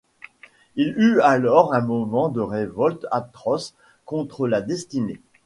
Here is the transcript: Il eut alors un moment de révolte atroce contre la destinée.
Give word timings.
Il 0.77 0.95
eut 0.97 1.21
alors 1.21 1.75
un 1.75 1.81
moment 1.81 2.29
de 2.29 2.41
révolte 2.41 3.05
atroce 3.11 3.75
contre 4.05 4.47
la 4.47 4.63
destinée. 4.63 5.21